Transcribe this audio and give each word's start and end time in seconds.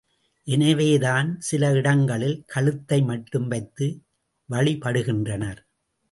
எனவேதான், 0.47 1.39
சில 1.39 1.71
இடங்களில் 1.71 2.43
கழுத்தை 2.45 3.01
மட்டும் 3.01 3.47
வைத்து 3.47 3.87
வழிபடுகின்றனர். 4.49 5.61